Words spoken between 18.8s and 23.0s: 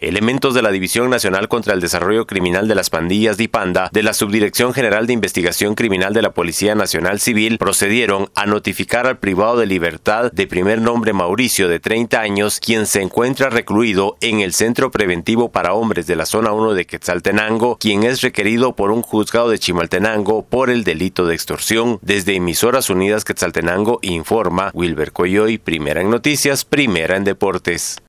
un juzgado de Chimaltenango por el delito de extorsión. Desde Emisoras